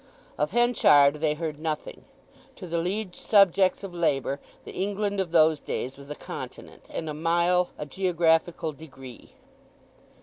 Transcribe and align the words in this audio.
Of 0.35 0.49
Henchard 0.49 1.21
they 1.21 1.35
heard 1.35 1.59
nothing. 1.59 2.05
To 2.55 2.65
the 2.65 2.79
liege 2.79 3.13
subjects 3.15 3.83
of 3.83 3.93
Labour, 3.93 4.39
the 4.65 4.71
England 4.71 5.19
of 5.19 5.31
those 5.31 5.61
days 5.61 5.95
was 5.95 6.09
a 6.09 6.15
continent, 6.15 6.87
and 6.91 7.07
a 7.07 7.13
mile 7.13 7.69
a 7.77 7.85
geographical 7.85 8.71
degree. 8.71 9.33